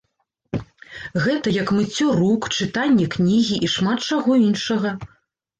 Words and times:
Гэта 1.25 1.47
як 1.57 1.67
мыццё 1.79 2.07
рук, 2.21 2.47
чытанне 2.57 3.05
кнігі 3.17 3.61
і 3.69 3.71
шмат 3.75 3.99
чаго 4.15 4.31
іншага. 4.49 4.97